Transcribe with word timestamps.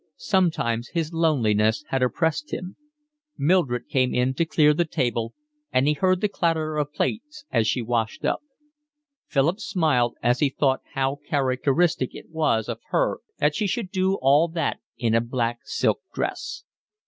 Sometimes 0.17 0.87
his 0.95 1.13
loneliness 1.13 1.83
had 1.89 2.01
oppressed 2.01 2.51
him. 2.51 2.75
Mildred 3.37 3.87
came 3.87 4.15
in 4.15 4.33
to 4.33 4.45
clear 4.45 4.73
the 4.73 4.83
table, 4.83 5.35
and 5.71 5.87
he 5.87 5.93
heard 5.93 6.21
the 6.21 6.27
clatter 6.27 6.75
of 6.77 6.91
plates 6.91 7.45
as 7.51 7.67
she 7.67 7.83
washed 7.83 8.25
up. 8.25 8.41
Philip 9.27 9.59
smiled 9.59 10.15
as 10.23 10.39
he 10.39 10.49
thought 10.49 10.81
how 10.95 11.19
characteristic 11.29 12.15
it 12.15 12.31
was 12.31 12.67
of 12.67 12.79
her 12.89 13.19
that 13.37 13.53
she 13.53 13.67
should 13.67 13.91
do 13.91 14.15
all 14.23 14.47
that 14.47 14.79
in 14.97 15.13
a 15.13 15.21
black 15.21 15.59
silk 15.65 15.99
dress. 16.15 16.63